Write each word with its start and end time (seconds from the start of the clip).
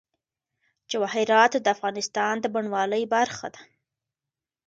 جواهرات 0.91 1.53
د 1.61 1.67
افغانستان 1.75 2.33
د 2.39 2.45
بڼوالۍ 2.53 3.03
برخه 3.15 3.47
ده. 3.55 3.61